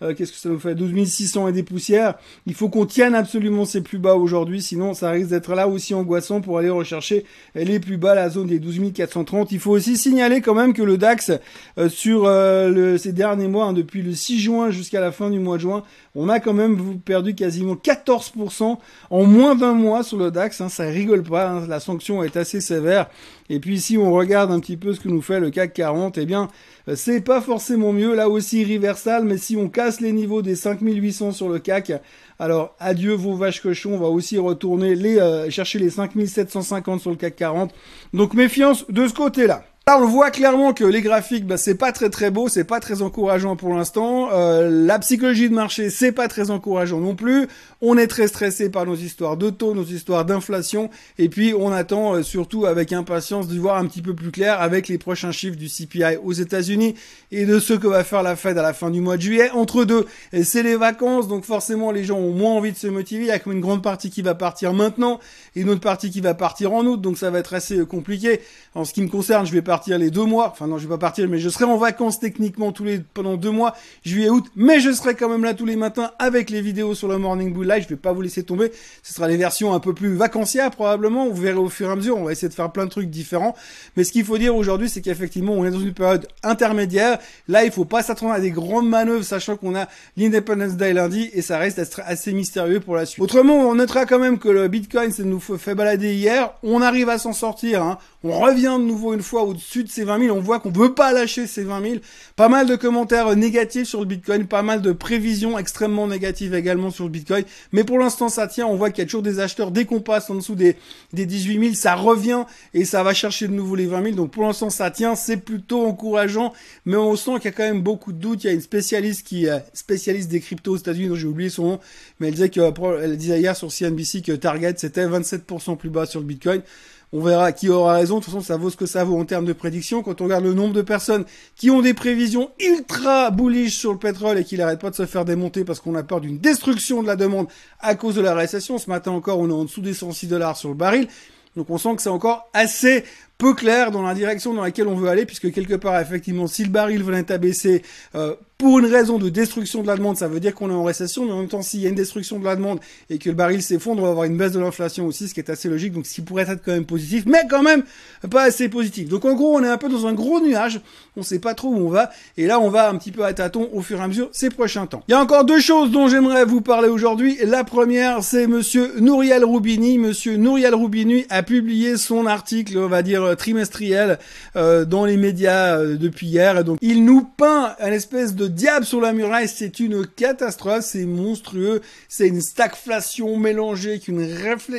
euh, 0.01 0.15
qu'est-ce 0.15 0.31
que 0.31 0.39
ça 0.39 0.49
nous 0.49 0.61
fait 0.61 0.77
12 0.77 1.05
600 1.05 1.49
et 1.49 1.53
des 1.53 1.65
poussières. 1.65 2.15
Il 2.47 2.55
faut 2.55 2.69
qu'on 2.69 2.87
tienne 2.87 3.15
absolument 3.17 3.65
ces 3.65 3.81
plus 3.81 3.99
bas 3.99 4.15
aujourd'hui, 4.15 4.63
sinon 4.63 4.95
ça 4.95 5.11
risque 5.11 5.31
d'être 5.31 5.55
là 5.55 5.67
aussi 5.67 5.93
angoissant 5.93 6.41
pour 6.41 6.59
aller 6.59 6.71
rechercher 6.71 7.25
les 7.57 7.81
plus 7.81 7.97
bas, 7.97 8.15
la 8.15 8.31
zone 8.31 8.47
des 8.47 8.61
12 8.61 8.93
430. 8.95 9.51
Il 9.51 9.59
faut 9.59 9.73
aussi 9.73 9.97
signaler 9.97 10.41
quand 10.41 10.55
même 10.55 10.73
que 10.73 10.83
le 10.83 10.99
DAX, 10.99 11.33
euh, 11.79 11.89
sur 11.89 12.27
euh, 12.27 12.97
ces 12.97 13.13
derniers 13.13 13.49
mois, 13.49 13.67
hein, 13.67 13.73
depuis 13.73 14.03
le 14.03 14.15
6 14.15 14.39
juin 14.39 14.71
jusqu'à 14.71 15.01
la 15.01 15.11
fin 15.11 15.31
du 15.31 15.41
mois 15.41 15.57
de 15.57 15.63
juin, 15.63 15.83
on 16.15 16.29
a 16.29 16.39
quand 16.39 16.55
même 16.55 17.01
perdu 17.01 17.35
quasiment 17.35 17.75
14% 17.75 18.79
en 19.11 19.25
moins 19.25 19.57
d'un 19.57 19.73
mois 19.73 20.05
sur 20.05 20.17
le 20.17 20.31
DAX. 20.31 20.61
Hein, 20.61 20.69
ça 20.69 20.85
rigole 20.85 21.25
pas, 21.25 21.49
hein, 21.49 21.67
la 21.69 21.81
sanction 21.81 22.23
est 22.23 22.37
assez 22.37 22.61
sévère. 22.61 23.09
Et 23.51 23.61
puis 23.61 23.81
si 23.81 23.97
on 23.97 24.13
regarde 24.13 24.51
un 24.51 24.61
petit 24.61 24.77
peu 24.77 24.95
ce 24.95 25.01
que 25.01 25.09
nous 25.09 25.23
fait 25.23 25.41
le 25.41 25.51
CAC 25.51 25.73
40, 25.73 26.19
eh 26.19 26.27
bien 26.27 26.49
c'est 26.95 27.21
pas 27.21 27.41
forcément 27.41 27.93
mieux. 27.93 28.15
Là 28.15 28.29
aussi 28.29 28.65
reversal, 28.65 29.25
mais 29.25 29.39
si 29.39 29.57
on 29.57 29.69
casse 29.69 30.01
les 30.01 30.13
niveaux 30.13 30.43
des 30.43 30.57
5800 30.57 31.33
sur 31.33 31.49
le 31.49 31.59
CAC, 31.59 31.93
alors 32.39 32.75
adieu 32.79 33.13
vos 33.13 33.35
vaches 33.35 33.61
cochons, 33.61 33.95
on 33.95 33.99
va 33.99 34.09
aussi 34.09 34.39
retourner 34.39 34.95
les 34.95 35.19
euh, 35.19 35.51
chercher 35.51 35.79
les 35.79 35.91
5750 35.91 37.01
sur 37.01 37.11
le 37.11 37.17
CAC 37.17 37.37
40. 37.37 37.75
Donc 38.15 38.35
méfiance 38.35 38.85
de 38.91 39.07
ce 39.07 39.15
côté-là. 39.15 39.65
Là, 39.89 39.99
on 39.99 40.05
voit 40.05 40.31
clairement 40.31 40.75
que 40.75 40.85
les 40.85 41.01
graphiques, 41.01 41.47
bah, 41.47 41.57
c'est 41.57 41.75
pas 41.75 41.93
très 41.93 42.11
très 42.11 42.31
beau, 42.31 42.51
c'est 42.51 42.65
pas 42.65 42.79
très 42.79 43.01
encourageant 43.01 43.57
pour 43.57 43.73
l'instant. 43.73 44.29
Euh, 44.35 44.69
la 44.69 44.99
psychologie 44.99 45.49
de 45.49 45.55
marché, 45.55 45.89
c'est 45.89 46.13
pas 46.13 46.29
très 46.29 46.51
encourageant 46.51 47.01
non 47.01 47.15
plus. 47.15 47.49
On 47.81 47.97
est 47.97 48.07
très 48.07 48.29
stressé 48.29 48.69
par 48.69 48.85
nos 48.85 48.97
histoires 48.97 49.39
de 49.39 49.49
taux, 49.49 49.73
nos 49.73 49.87
histoires 49.87 50.27
d'inflation, 50.27 50.91
et 51.17 51.31
puis 51.31 51.55
on 51.59 51.73
attend 51.73 52.17
euh, 52.17 52.23
surtout 52.23 52.67
avec 52.67 52.93
impatience 52.93 53.49
de 53.49 53.59
voir 53.59 53.79
un 53.79 53.87
petit 53.87 54.03
peu 54.03 54.13
plus 54.15 54.31
clair 54.31 54.61
avec 54.61 54.89
les 54.89 54.99
prochains 54.99 55.33
chiffres 55.33 55.57
du 55.57 55.69
CPI 55.69 56.19
aux 56.23 56.35
États-Unis 56.35 56.95
et 57.33 57.47
de 57.47 57.59
ce 57.59 57.73
que 57.73 57.87
va 57.87 58.05
faire 58.05 58.23
la 58.23 58.37
Fed 58.37 58.59
à 58.59 58.63
la 58.63 58.75
fin 58.75 58.91
du 58.91 59.01
mois 59.01 59.17
de 59.17 59.23
juillet. 59.23 59.49
Entre 59.53 59.87
deux, 59.87 60.05
c'est 60.43 60.63
les 60.63 60.77
vacances, 60.77 61.29
donc 61.29 61.47
forcément 61.47 61.93
les 61.93 62.05
gens 62.05 62.19
ont 62.19 62.35
moins 62.35 62.53
envie 62.53 62.73
de 62.73 62.77
se 62.77 62.89
motiver. 62.89 63.23
Il 63.25 63.29
y 63.29 63.31
a 63.31 63.39
comme 63.39 63.55
une 63.55 63.63
grande 63.63 63.83
partie 63.83 64.11
qui 64.11 64.21
va 64.21 64.35
partir 64.35 64.75
maintenant 64.75 65.19
et 65.57 65.63
une 65.63 65.71
autre 65.71 65.81
partie 65.81 66.11
qui 66.11 66.21
va 66.21 66.35
partir 66.35 66.75
en 66.75 66.85
août, 66.85 67.01
donc 67.01 67.17
ça 67.17 67.31
va 67.31 67.39
être 67.39 67.55
assez 67.55 67.79
euh, 67.79 67.87
compliqué. 67.87 68.43
En 68.75 68.85
ce 68.85 68.93
qui 68.93 69.01
me 69.01 69.09
concerne, 69.09 69.47
je 69.47 69.53
vais 69.53 69.63
partir 69.63 69.78
partir 69.79 69.97
les 69.97 70.11
deux 70.11 70.25
mois. 70.25 70.49
Enfin 70.51 70.67
non, 70.67 70.77
je 70.77 70.89
vais 70.89 70.95
pas 70.95 70.99
partir, 70.99 71.29
mais 71.29 71.39
je 71.39 71.49
serai 71.49 71.65
en 71.65 71.77
vacances 71.77 72.19
techniquement 72.19 72.73
tous 72.73 72.83
les 72.83 72.99
pendant 72.99 73.37
deux 73.37 73.53
mois, 73.53 73.77
juillet, 74.05 74.29
août. 74.29 74.45
Mais 74.57 74.81
je 74.81 74.91
serai 74.91 75.15
quand 75.15 75.29
même 75.29 75.45
là 75.45 75.55
tous 75.55 75.67
les 75.67 75.77
matins 75.77 76.11
avec 76.19 76.51
les 76.51 76.61
vidéos 76.61 76.97
sur 76.97 77.07
le 77.07 77.17
Morning 77.17 77.53
Bull 77.53 77.69
Live. 77.69 77.85
Je 77.85 77.89
vais 77.91 77.97
pas 77.97 78.13
vous 78.13 78.21
laisser 78.21 78.43
tomber. 78.43 78.73
Ce 79.05 79.15
sera 79.15 79.29
les 79.29 79.37
versions 79.37 79.75
un 79.75 79.79
peu 79.79 79.95
plus 79.95 80.17
vacancières 80.17 80.73
probablement. 80.73 81.29
Vous 81.29 81.41
verrez 81.41 81.59
au 81.59 81.69
fur 81.69 81.89
et 81.89 81.93
à 81.93 81.95
mesure. 81.95 82.17
On 82.17 82.25
va 82.25 82.33
essayer 82.33 82.49
de 82.49 82.55
faire 82.55 82.73
plein 82.73 82.87
de 82.87 82.91
trucs 82.91 83.09
différents. 83.09 83.55
Mais 83.97 84.03
ce 84.03 84.11
qu'il 84.11 84.25
faut 84.25 84.37
dire 84.37 84.57
aujourd'hui, 84.57 84.89
c'est 84.89 85.01
qu'effectivement, 85.01 85.53
on 85.53 85.65
est 85.65 85.71
dans 85.71 85.79
une 85.79 85.95
période 85.95 86.27
intermédiaire. 86.43 87.19
Là, 87.47 87.65
il 87.65 87.71
faut 87.71 87.85
pas 87.85 88.03
s'attendre 88.03 88.33
à 88.33 88.41
des 88.41 88.51
grandes 88.51 88.89
manœuvres, 88.89 89.23
sachant 89.23 89.57
qu'on 89.57 89.77
a 89.77 89.87
l'Independence 90.17 90.73
Day 90.73 90.93
lundi 90.93 91.31
et 91.33 91.41
ça 91.41 91.57
reste 91.59 91.81
assez 92.05 92.33
mystérieux 92.33 92.81
pour 92.81 92.97
la 92.97 93.07
suite. 93.07 93.23
Autrement, 93.23 93.55
on 93.55 93.77
notera 93.77 94.07
quand 94.07 94.19
même 94.19 94.41
que 94.41 94.49
le 94.49 94.67
Bitcoin, 94.67 95.13
ça 95.13 95.23
nous 95.23 95.39
fait 95.39 95.77
balader 95.77 96.15
hier. 96.15 96.51
On 96.65 96.83
arrive 96.83 97.09
à 97.11 97.19
s'en 97.19 97.33
sortir. 97.33 97.85
Hein. 97.85 97.99
On 98.25 98.41
revient 98.41 98.77
de 98.81 98.85
nouveau 98.85 99.15
une 99.15 99.23
fois 99.23 99.45
au-dessus 99.45 99.85
de 99.85 99.89
ces 99.89 100.03
20 100.03 100.25
000. 100.25 100.37
On 100.37 100.41
voit 100.41 100.59
qu'on 100.59 100.73
veut 100.73 100.93
pas 100.93 101.13
lâcher 101.13 101.47
ces 101.47 101.63
20 101.63 101.83
000. 101.83 101.95
Pas 102.35 102.49
mal 102.49 102.67
de 102.67 102.75
commentaires 102.75 103.37
négatifs 103.37 103.87
sur 103.87 104.01
le 104.01 104.07
Bitcoin, 104.07 104.49
pas 104.49 104.63
mal 104.63 104.83
de 104.83 104.91
prévisions 104.91 105.57
extrêmement 105.57 106.09
négatives 106.09 106.53
également 106.53 106.91
sur 106.91 107.05
le 107.05 107.11
Bitcoin. 107.11 107.45
Mais 107.71 107.85
pour 107.85 107.97
l'instant, 108.01 108.29
ça 108.29 108.49
tient. 108.49 108.67
On 108.67 108.75
voit 108.75 108.91
qu'il 108.91 109.03
y 109.03 109.05
a 109.05 109.05
toujours 109.07 109.23
des 109.23 109.39
acheteurs. 109.39 109.71
Dès 109.71 109.85
qu'on 109.85 110.01
passe 110.01 110.29
en 110.31 110.35
dessous 110.35 110.57
des, 110.57 110.75
des 111.13 111.27
18 111.27 111.61
000, 111.61 111.75
ça 111.75 111.95
revient 111.95 112.45
et 112.75 112.85
ça 112.85 113.05
va 113.05 113.15
chercher 113.15 113.47
de 113.47 113.53
nouveau 113.53 113.77
les 113.77 113.87
20 113.87 114.03
000. 114.03 114.17
Donc 114.17 114.33
pour 114.33 114.43
l'instant, 114.43 114.69
ça 114.69 114.91
tient. 114.91 115.15
C'est 115.15 115.37
plutôt 115.37 115.87
encourageant. 115.87 116.53
Mais 116.87 116.97
on 116.97 117.15
sent 117.15 117.35
qu'il 117.37 117.45
y 117.45 117.49
a 117.49 117.53
quand 117.53 117.63
même 117.63 117.83
beaucoup 117.83 118.13
de 118.13 118.19
doutes. 118.19 118.43
Il 118.43 118.47
y 118.49 118.51
a 118.51 118.53
une 118.53 118.61
spécialiste 118.61 119.25
qui 119.25 119.47
est 119.47 119.63
spécialiste 119.75 120.29
des 120.29 120.41
cryptos 120.41 120.73
aux 120.73 120.77
États-Unis, 120.77 121.09
dont 121.09 121.15
j'ai 121.15 121.29
oublié 121.29 121.51
son 121.51 121.63
nom. 121.69 121.81
Mais 122.19 122.29
elle 122.29 122.35
disait 122.35 122.49
que, 122.49 122.61
elle 123.01 123.17
disait 123.17 123.39
hier 123.39 123.57
sur 123.57 123.71
CNBC 123.71 124.23
que 124.23 124.33
Target, 124.33 124.75
c'était 124.79 125.07
27% 125.07 125.77
plus 125.77 125.91
bas 125.91 126.05
sur 126.05 126.19
le 126.19 126.27
Bitcoin. 126.27 126.63
On 127.13 127.23
verra 127.23 127.53
qui 127.53 127.69
aura 127.69 127.95
raison. 127.95 128.19
De 128.19 128.25
toute 128.25 128.33
façon, 128.33 128.45
ça 128.45 128.57
vaut 128.57 128.69
ce 128.69 128.77
que 128.77 128.87
ça 128.87 129.03
vaut 129.05 129.19
en 129.19 129.25
termes 129.25 129.47
de 129.47 129.53
prédiction. 129.55 130.03
Quand 130.03 130.21
on 130.21 130.25
regarde 130.25 130.45
le 130.45 130.53
nombre 130.53 130.75
de 130.75 130.83
personnes 130.83 131.25
qui 131.57 131.71
ont 131.71 131.81
des 131.81 131.95
prévisions 131.95 132.51
ultra 132.61 133.31
bullish 133.31 133.79
sur 133.79 133.93
le 133.93 133.99
pétrole 133.99 134.39
et 134.39 134.45
qui 134.45 134.57
n'arrêtent 134.59 134.81
pas 134.81 134.91
de 134.91 134.95
se 134.95 135.07
faire 135.07 135.25
démonter 135.25 135.65
parce 135.65 135.81
qu'on 135.81 135.95
a 135.95 136.03
peur 136.03 136.21
d'une 136.21 136.39
destruction 136.39 137.03
de 137.03 137.07
la 137.07 137.17
demande 137.17 137.47
à 137.81 137.95
cause 137.95 138.15
de 138.15 138.21
la 138.21 138.35
récession. 138.35 138.77
Ce 138.77 138.91
matin 138.91 139.13
encore, 139.13 139.39
on 139.39 139.49
est 139.49 139.53
en 139.53 139.65
dessous 139.65 139.81
des 139.81 139.95
106 139.95 140.27
dollars 140.27 140.57
sur 140.57 140.69
le 140.69 140.75
baril. 140.75 141.09
Donc 141.57 141.71
on 141.71 141.79
sent 141.79 141.97
que 141.97 142.03
c'est 142.03 142.11
encore 142.11 142.49
assez 142.53 143.05
peu 143.39 143.55
clair 143.55 143.93
dans 143.93 144.03
la 144.03 144.15
direction 144.15 144.53
dans 144.53 144.63
laquelle 144.63 144.89
on 144.89 144.97
veut 144.97 145.09
aller, 145.09 145.25
puisque 145.25 145.53
quelque 145.53 145.75
part, 145.75 145.99
effectivement, 146.01 146.49
si 146.49 146.65
le 146.65 146.71
baril 146.71 147.05
venait 147.05 147.31
à 147.31 147.39
baisser 147.39 147.83
euh, 148.17 148.35
pour 148.59 148.81
une 148.81 148.87
raison 148.87 149.19
de 149.19 149.29
destruction 149.29 149.83
de 149.83 149.87
la 149.87 149.97
demande, 149.97 150.17
ça 150.17 150.27
veut 150.27 150.41
dire 150.41 150.53
qu'on 150.53 150.69
est 150.69 150.75
en 150.75 150.83
récession, 150.83 151.25
mais 151.25 151.31
en 151.31 151.39
même 151.39 151.49
temps, 151.49 151.63
s'il 151.63 151.79
y 151.79 151.87
a 151.87 151.89
une 151.91 151.95
destruction 151.95 152.41
de 152.41 152.45
la 152.45 152.57
demande 152.57 152.81
et 153.09 153.19
que 153.19 153.29
le 153.29 153.37
baril 153.37 153.63
s'effondre, 153.63 154.03
on 154.03 154.07
va 154.07 154.11
avoir 154.11 154.25
une 154.25 154.37
baisse 154.37 154.51
de 154.51 154.59
l'inflation 154.59 155.07
aussi, 155.07 155.29
ce 155.29 155.35
qui 155.35 155.39
est 155.39 155.49
assez 155.49 155.69
logique, 155.69 155.93
donc 155.93 156.07
ce 156.07 156.15
qui 156.15 156.23
pourrait 156.23 156.43
être 156.43 156.65
quand 156.65 156.73
même 156.73 156.85
positif, 156.85 157.23
mais 157.27 157.43
quand 157.49 157.63
même 157.63 157.85
pas 158.29 158.43
assez 158.43 158.69
positif. 158.69 159.09
Donc 159.09 159.25
en 159.25 159.35
gros, 159.35 159.57
on 159.57 159.63
est 159.63 159.69
un 159.69 159.79
peu 159.79 159.89
dans 159.89 160.09
un 160.09 160.13
gros 160.13 160.41
nuage, 160.41 160.81
on 161.17 161.23
sait 161.23 161.39
pas 161.39 161.55
trop 161.55 161.69
où 161.69 161.87
on 161.87 161.89
va, 161.89 162.11
et 162.37 162.47
là, 162.47 162.59
on 162.59 162.69
va 162.69 162.91
un 162.91 162.97
petit 162.97 163.13
peu 163.13 163.25
à 163.25 163.33
tâtons 163.33 163.69
au 163.73 163.81
fur 163.81 164.01
et 164.01 164.03
à 164.03 164.09
mesure 164.09 164.29
ces 164.33 164.51
prochains 164.51 164.87
temps. 164.87 165.05
Il 165.07 165.13
y 165.13 165.15
a 165.15 165.21
encore 165.21 165.45
deux 165.45 165.61
choses 165.61 165.93
dont 165.93 166.09
j'aimerais 166.09 166.45
vous 166.45 166.61
parler 166.61 166.89
aujourd'hui. 166.89 167.39
La 167.45 167.63
première, 167.63 168.25
c'est 168.25 168.49
monsieur 168.49 168.99
Nouriel 168.99 169.45
Roubini. 169.45 169.99
Monsieur 169.99 170.37
Nouriel 170.37 170.75
Roubini 170.75 171.27
a 171.31 171.45
publié 171.45 171.97
son 171.97 172.27
article, 172.27 172.77
on 172.77 172.89
va 172.89 173.03
dire, 173.03 173.28
trimestriel 173.37 174.19
euh, 174.57 174.85
dans 174.85 175.05
les 175.05 175.17
médias 175.17 175.79
euh, 175.79 175.97
depuis 175.97 176.27
hier. 176.27 176.65
Donc, 176.65 176.79
il 176.81 177.05
nous 177.05 177.23
peint 177.23 177.75
un 177.81 177.93
espèce 177.93 178.35
de 178.35 178.47
diable 178.47 178.85
sur 178.85 179.01
la 179.01 179.13
muraille, 179.13 179.49
c'est 179.49 179.81
une 179.81 180.07
catastrophe, 180.07 180.85
c'est 180.85 181.05
monstrueux, 181.05 181.81
c'est 182.09 182.29
une 182.29 182.41
stagflation 182.41 183.37
mélangée 183.37 183.91
avec 183.91 184.09
une, 184.09 184.21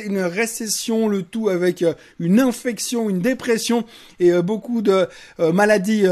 une 0.04 0.22
récession, 0.22 1.08
le 1.08 1.22
tout 1.22 1.48
avec 1.48 1.82
euh, 1.82 1.94
une 2.18 2.40
infection, 2.40 3.08
une 3.10 3.20
dépression 3.20 3.84
et 4.18 4.32
euh, 4.32 4.42
beaucoup 4.42 4.82
de 4.82 5.08
euh, 5.38 5.52
maladies 5.52 6.06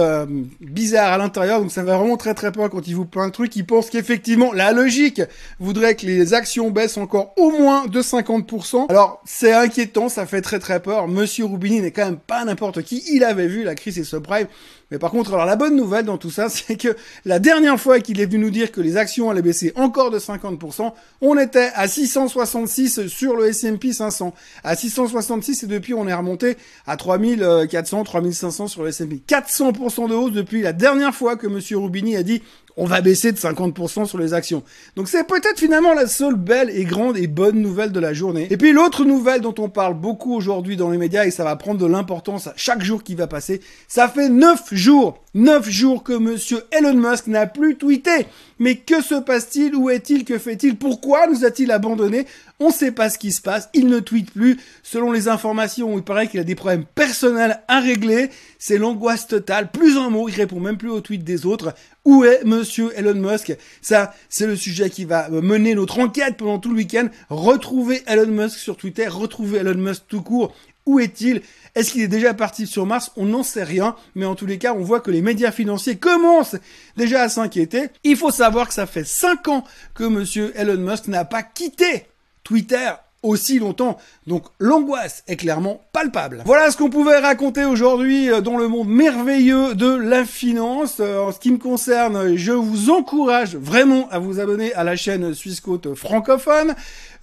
bizarres 0.60 1.12
à 1.12 1.18
l'intérieur. 1.18 1.60
Donc 1.60 1.70
ça 1.72 1.82
va 1.82 1.96
vraiment 1.96 2.16
très 2.16 2.34
très 2.34 2.52
peur 2.52 2.70
quand 2.70 2.86
il 2.86 2.94
vous 2.94 3.04
peint 3.04 3.22
un 3.22 3.30
truc. 3.30 3.54
Il 3.56 3.66
pense 3.66 3.90
qu'effectivement 3.90 4.52
la 4.52 4.72
logique 4.72 5.22
voudrait 5.58 5.94
que 5.94 6.06
les 6.06 6.34
actions 6.34 6.70
baissent 6.70 6.96
encore 6.96 7.34
au 7.36 7.50
moins 7.50 7.86
de 7.86 8.00
50%. 8.00 8.86
Alors 8.90 9.20
c'est 9.24 9.52
inquiétant, 9.52 10.08
ça 10.08 10.26
fait 10.26 10.42
très 10.42 10.58
très 10.58 10.80
peur. 10.80 11.08
Monsieur 11.08 11.44
Roubini 11.44 11.80
n'est 11.80 11.90
quand 11.90 12.04
même 12.04 12.18
pas 12.28 12.44
n'importe 12.44 12.82
qui. 12.82 13.02
Il 13.10 13.24
avait 13.24 13.48
vu 13.48 13.64
la 13.64 13.74
crise 13.74 13.98
et 13.98 14.04
subprime. 14.04 14.46
Mais 14.90 14.98
par 14.98 15.10
contre, 15.10 15.32
alors 15.32 15.46
la 15.46 15.56
bonne 15.56 15.74
nouvelle 15.74 16.04
dans 16.04 16.18
tout 16.18 16.30
ça, 16.30 16.48
c'est 16.50 16.76
que 16.76 16.94
la 17.24 17.38
dernière 17.38 17.80
fois 17.80 17.98
qu'il 17.98 18.20
est 18.20 18.26
venu 18.26 18.44
nous 18.44 18.50
dire 18.50 18.70
que 18.70 18.80
les 18.80 18.96
actions 18.96 19.30
allaient 19.30 19.42
baisser 19.42 19.72
encore 19.74 20.10
de 20.10 20.18
50%, 20.18 20.92
on 21.22 21.38
était 21.38 21.70
à 21.74 21.88
666 21.88 23.08
sur 23.08 23.34
le 23.34 23.48
S&P 23.48 23.92
500. 23.92 24.34
À 24.62 24.76
666 24.76 25.64
et 25.64 25.66
depuis 25.66 25.94
on 25.94 26.06
est 26.06 26.14
remonté 26.14 26.56
à 26.86 26.96
3400, 26.96 28.04
3500 28.04 28.68
sur 28.68 28.82
le 28.82 28.90
S&P. 28.90 29.22
400% 29.26 30.08
de 30.08 30.14
hausse 30.14 30.32
depuis 30.32 30.60
la 30.60 30.74
dernière 30.74 31.14
fois 31.14 31.36
que 31.36 31.46
monsieur 31.46 31.78
Rubini 31.78 32.14
a 32.14 32.22
dit 32.22 32.42
on 32.78 32.86
va 32.86 33.00
baisser 33.00 33.32
de 33.32 33.36
50% 33.36 34.06
sur 34.06 34.18
les 34.18 34.32
actions. 34.32 34.62
Donc 34.96 35.08
c'est 35.08 35.24
peut-être 35.24 35.58
finalement 35.58 35.92
la 35.92 36.06
seule 36.06 36.36
belle 36.36 36.70
et 36.70 36.84
grande 36.84 37.18
et 37.18 37.26
bonne 37.26 37.60
nouvelle 37.60 37.92
de 37.92 38.00
la 38.00 38.14
journée. 38.14 38.46
Et 38.50 38.56
puis 38.56 38.72
l'autre 38.72 39.04
nouvelle 39.04 39.40
dont 39.40 39.54
on 39.58 39.68
parle 39.68 39.94
beaucoup 39.94 40.34
aujourd'hui 40.34 40.76
dans 40.76 40.90
les 40.90 40.98
médias 40.98 41.26
et 41.26 41.30
ça 41.30 41.44
va 41.44 41.56
prendre 41.56 41.80
de 41.80 41.86
l'importance 41.86 42.46
à 42.46 42.54
chaque 42.56 42.82
jour 42.82 43.02
qui 43.02 43.16
va 43.16 43.26
passer, 43.26 43.60
ça 43.88 44.08
fait 44.08 44.28
9 44.28 44.72
jours, 44.72 45.18
9 45.38 45.70
jours 45.70 46.02
que 46.02 46.14
monsieur 46.14 46.64
Elon 46.72 46.94
Musk 46.94 47.28
n'a 47.28 47.46
plus 47.46 47.76
tweeté. 47.76 48.26
Mais 48.58 48.74
que 48.74 49.00
se 49.00 49.14
passe-t-il? 49.14 49.76
Où 49.76 49.88
est-il? 49.88 50.24
Que 50.24 50.36
fait-il? 50.36 50.74
Pourquoi 50.74 51.28
nous 51.28 51.44
a-t-il 51.44 51.70
abandonné? 51.70 52.26
On 52.58 52.68
ne 52.68 52.72
sait 52.72 52.90
pas 52.90 53.08
ce 53.08 53.18
qui 53.18 53.30
se 53.30 53.40
passe. 53.40 53.68
Il 53.72 53.86
ne 53.86 54.00
tweete 54.00 54.32
plus. 54.32 54.58
Selon 54.82 55.12
les 55.12 55.28
informations, 55.28 55.96
il 55.96 56.02
paraît 56.02 56.26
qu'il 56.26 56.40
a 56.40 56.44
des 56.44 56.56
problèmes 56.56 56.84
personnels 56.92 57.60
à 57.68 57.78
régler. 57.78 58.30
C'est 58.58 58.78
l'angoisse 58.78 59.28
totale. 59.28 59.70
Plus 59.70 59.96
un 59.96 60.10
mot, 60.10 60.28
il 60.28 60.34
répond 60.34 60.58
même 60.58 60.76
plus 60.76 60.90
aux 60.90 61.00
tweets 61.00 61.22
des 61.22 61.46
autres. 61.46 61.72
Où 62.04 62.24
est 62.24 62.42
monsieur 62.44 62.90
Elon 62.96 63.14
Musk? 63.14 63.56
Ça, 63.80 64.12
c'est 64.28 64.48
le 64.48 64.56
sujet 64.56 64.90
qui 64.90 65.04
va 65.04 65.28
mener 65.30 65.76
notre 65.76 66.00
enquête 66.00 66.36
pendant 66.36 66.58
tout 66.58 66.70
le 66.70 66.78
week-end. 66.78 67.06
Retrouver 67.30 68.02
Elon 68.08 68.26
Musk 68.26 68.58
sur 68.58 68.76
Twitter, 68.76 69.06
retrouver 69.06 69.58
Elon 69.58 69.78
Musk 69.78 70.02
tout 70.08 70.22
court. 70.22 70.52
Où 70.88 71.00
est-il? 71.00 71.42
Est-ce 71.74 71.92
qu'il 71.92 72.00
est 72.00 72.08
déjà 72.08 72.32
parti 72.32 72.66
sur 72.66 72.86
Mars? 72.86 73.12
On 73.16 73.26
n'en 73.26 73.42
sait 73.42 73.62
rien, 73.62 73.94
mais 74.14 74.24
en 74.24 74.34
tous 74.34 74.46
les 74.46 74.56
cas, 74.56 74.72
on 74.72 74.82
voit 74.82 75.00
que 75.00 75.10
les 75.10 75.20
médias 75.20 75.52
financiers 75.52 75.98
commencent 75.98 76.56
déjà 76.96 77.20
à 77.20 77.28
s'inquiéter. 77.28 77.90
Il 78.04 78.16
faut 78.16 78.30
savoir 78.30 78.68
que 78.68 78.72
ça 78.72 78.86
fait 78.86 79.04
5 79.04 79.48
ans 79.48 79.64
que 79.92 80.04
monsieur 80.04 80.50
Elon 80.58 80.78
Musk 80.78 81.08
n'a 81.08 81.26
pas 81.26 81.42
quitté 81.42 82.06
Twitter 82.42 82.88
aussi 83.22 83.58
longtemps. 83.58 83.98
Donc 84.26 84.44
l'angoisse 84.60 85.24
est 85.26 85.36
clairement 85.36 85.80
palpable. 85.92 86.42
Voilà 86.46 86.70
ce 86.70 86.76
qu'on 86.76 86.90
pouvait 86.90 87.18
raconter 87.18 87.64
aujourd'hui 87.64 88.30
euh, 88.30 88.40
dans 88.40 88.56
le 88.56 88.68
monde 88.68 88.88
merveilleux 88.88 89.74
de 89.74 89.92
la 89.92 90.24
finance. 90.24 90.98
Euh, 91.00 91.20
en 91.20 91.32
ce 91.32 91.40
qui 91.40 91.50
me 91.50 91.58
concerne, 91.58 92.36
je 92.36 92.52
vous 92.52 92.90
encourage 92.90 93.56
vraiment 93.56 94.08
à 94.10 94.18
vous 94.18 94.38
abonner 94.38 94.72
à 94.74 94.84
la 94.84 94.94
chaîne 94.94 95.34
Suisse 95.34 95.60
Côte 95.60 95.94
francophone. 95.94 96.74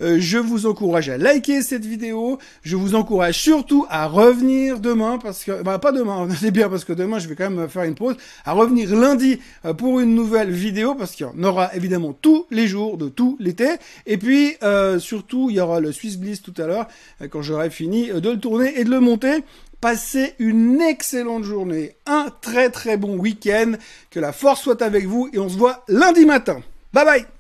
Euh, 0.02 0.18
je 0.20 0.38
vous 0.38 0.66
encourage 0.66 1.08
à 1.10 1.18
liker 1.18 1.62
cette 1.62 1.86
vidéo. 1.86 2.40
Je 2.64 2.76
vous 2.76 2.96
encourage 2.96 3.40
surtout 3.40 3.86
à 3.90 4.08
revenir 4.08 4.80
demain 4.80 5.18
parce 5.22 5.46
que, 5.46 5.64
bah 5.64 5.80
pas 5.80 5.94
demain, 5.94 6.28
c'est 6.40 6.52
bien 6.52 6.68
parce 6.68 6.84
que 6.84 6.94
demain 6.94 7.20
je 7.20 7.30
vais 7.30 7.36
quand 7.36 7.50
même 7.50 7.70
faire 7.70 7.84
une 7.84 7.96
pause. 7.96 8.18
À 8.44 8.52
revenir 8.52 8.94
lundi 8.94 9.40
pour 9.78 10.02
une 10.02 10.14
nouvelle 10.14 10.52
vidéo 10.52 10.96
parce 10.96 11.14
qu'il 11.14 11.26
y 11.26 11.30
en 11.30 11.44
aura 11.44 11.74
évidemment 11.74 12.14
tous 12.14 12.46
les 12.52 12.68
jours 12.68 12.98
de 12.98 13.08
tout 13.08 13.38
l'été. 13.40 13.70
Et 14.06 14.18
puis 14.18 14.56
surtout 15.00 15.50
il 15.50 15.56
y 15.56 15.60
aura 15.62 15.80
Swiss 15.92 16.18
Bliss 16.18 16.42
tout 16.42 16.54
à 16.58 16.68
l'heure, 16.68 16.88
euh, 17.22 17.28
quand 17.28 17.42
j'aurai 17.42 17.70
fini 17.70 18.12
euh, 18.12 18.20
de 18.20 18.32
le 18.32 18.40
tourner 18.40 18.80
et 18.80 18.84
de 18.84 18.90
le 18.90 19.00
monter. 19.00 19.44
Passez 19.82 20.34
une 20.40 20.82
excellente 20.82 21.44
journée, 21.44 21.96
un 22.06 22.30
très 22.42 22.70
très 22.70 22.98
bon 22.98 23.18
week-end, 23.18 23.74
que 24.10 24.20
la 24.20 24.32
force 24.32 24.62
soit 24.62 24.82
avec 24.82 25.06
vous 25.06 25.30
et 25.34 25.40
on 25.40 25.50
se 25.50 25.58
voit 25.58 25.84
lundi 25.88 26.26
matin. 26.26 26.62
Bye 26.94 27.06
bye 27.06 27.35